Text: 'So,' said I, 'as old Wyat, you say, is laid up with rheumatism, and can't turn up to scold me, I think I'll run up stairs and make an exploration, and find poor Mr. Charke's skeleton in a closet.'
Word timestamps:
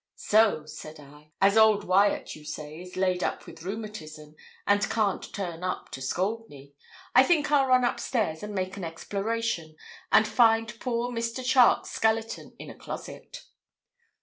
'So,' 0.15 0.65
said 0.65 0.99
I, 0.99 1.31
'as 1.43 1.55
old 1.57 1.83
Wyat, 1.83 2.35
you 2.35 2.43
say, 2.43 2.81
is 2.81 2.95
laid 2.95 3.23
up 3.23 3.45
with 3.45 3.61
rheumatism, 3.61 4.33
and 4.65 4.89
can't 4.89 5.31
turn 5.31 5.63
up 5.63 5.91
to 5.91 6.01
scold 6.01 6.49
me, 6.49 6.73
I 7.13 7.21
think 7.21 7.51
I'll 7.51 7.67
run 7.67 7.85
up 7.85 7.99
stairs 7.99 8.41
and 8.41 8.55
make 8.55 8.77
an 8.77 8.83
exploration, 8.83 9.75
and 10.11 10.27
find 10.27 10.79
poor 10.79 11.11
Mr. 11.11 11.45
Charke's 11.45 11.91
skeleton 11.91 12.55
in 12.57 12.71
a 12.71 12.75
closet.' 12.75 13.43